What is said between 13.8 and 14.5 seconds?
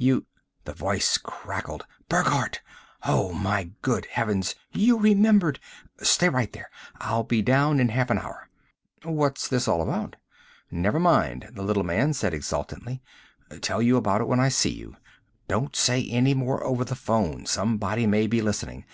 you about it when I